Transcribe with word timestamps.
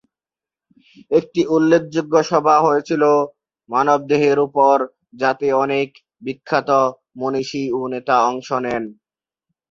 একটি 1.11 1.41
উল্লেখযোগ্য 1.55 2.13
সভা 2.29 2.55
হয়েছিল 2.65 3.03
মানবদেহের 3.69 4.37
উপর 4.47 4.75
যাতে 5.21 5.47
অনেক 5.63 5.89
বিখ্যাত 6.21 6.69
মনীষী 7.19 7.63
ও 7.71 7.89
নেতা 7.93 8.15
অংশ 8.29 8.49
নেন। 8.63 8.83